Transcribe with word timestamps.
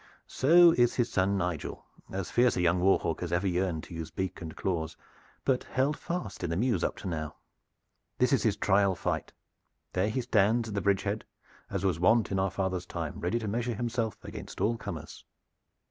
"So 0.25 0.71
is 0.71 0.95
his 0.95 1.11
son 1.11 1.37
Nigel, 1.37 1.85
as 2.11 2.31
fierce 2.31 2.57
a 2.57 2.61
young 2.61 2.79
war 2.79 2.97
hawk 2.97 3.21
as 3.21 3.31
ever 3.31 3.45
yearned 3.45 3.83
to 3.83 3.93
use 3.93 4.09
beak 4.09 4.41
and 4.41 4.55
claws; 4.55 4.97
but 5.45 5.63
held 5.65 5.95
fast 5.95 6.43
in 6.43 6.49
the 6.49 6.55
mews 6.57 6.83
up 6.83 6.97
to 7.01 7.07
now. 7.07 7.35
This 8.17 8.33
is 8.33 8.41
his 8.41 8.57
trial 8.57 8.95
fight. 8.95 9.31
There 9.93 10.09
he 10.09 10.21
stands 10.21 10.69
at 10.69 10.73
the 10.73 10.81
bridge 10.81 11.03
head, 11.03 11.23
as 11.69 11.85
was 11.85 11.97
the 11.97 12.01
wont 12.01 12.31
in 12.31 12.39
our 12.39 12.49
fathers' 12.49 12.87
time, 12.87 13.19
ready 13.19 13.37
to 13.37 13.47
measure 13.47 13.75
himself 13.75 14.17
against 14.23 14.59
all 14.59 14.75
comers." 14.75 15.23